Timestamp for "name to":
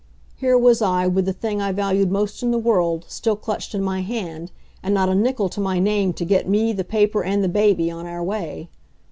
5.77-6.25